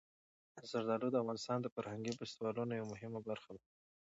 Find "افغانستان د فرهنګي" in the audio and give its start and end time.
1.23-2.13